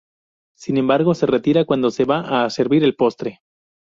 Sin 0.57 0.77
embargo, 0.77 1.13
se 1.13 1.27
retira 1.27 1.65
cuando 1.65 1.91
se 1.91 2.05
va 2.05 2.43
a 2.43 2.49
servir 2.49 2.83
el 2.83 2.95
postre. 2.95 3.41